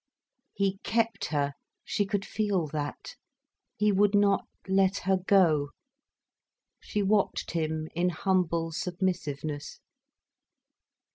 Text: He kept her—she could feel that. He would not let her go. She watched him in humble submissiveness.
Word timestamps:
He 0.55 0.79
kept 0.81 1.25
her—she 1.25 2.07
could 2.07 2.25
feel 2.25 2.65
that. 2.69 3.13
He 3.75 3.91
would 3.91 4.15
not 4.15 4.47
let 4.67 4.97
her 5.05 5.15
go. 5.27 5.69
She 6.79 7.03
watched 7.03 7.51
him 7.51 7.87
in 7.93 8.09
humble 8.09 8.71
submissiveness. 8.71 9.79